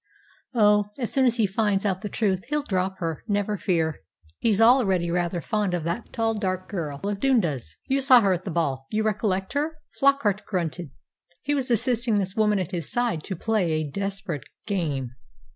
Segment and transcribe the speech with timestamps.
[0.55, 3.99] "Oh, as soon as he finds out the truth he'll drop her, never fear.
[4.39, 7.77] He's already rather fond of that tall, dark girl of Dundas's.
[7.85, 8.87] You saw her at the ball.
[8.89, 10.89] You recollect her?" Flockart grunted.
[11.43, 15.11] He was assisting this woman at his side to play a desperate game.